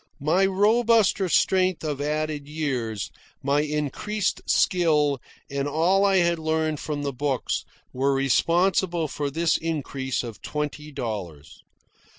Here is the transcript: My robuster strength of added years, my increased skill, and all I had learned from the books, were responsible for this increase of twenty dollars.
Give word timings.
My 0.19 0.47
robuster 0.47 1.29
strength 1.29 1.83
of 1.83 2.01
added 2.01 2.47
years, 2.47 3.11
my 3.43 3.61
increased 3.61 4.41
skill, 4.47 5.21
and 5.47 5.67
all 5.67 6.03
I 6.03 6.17
had 6.17 6.39
learned 6.39 6.79
from 6.79 7.03
the 7.03 7.13
books, 7.13 7.63
were 7.93 8.11
responsible 8.15 9.07
for 9.07 9.29
this 9.29 9.57
increase 9.57 10.23
of 10.23 10.41
twenty 10.41 10.91
dollars. 10.91 11.61